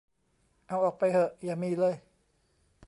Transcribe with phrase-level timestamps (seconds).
[0.67, 1.95] เอาออกไปเหอะอย่ามีเลย